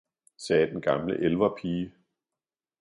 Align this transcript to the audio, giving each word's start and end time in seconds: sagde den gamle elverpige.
sagde 0.37 0.67
den 0.71 0.81
gamle 0.81 1.19
elverpige. 1.19 1.93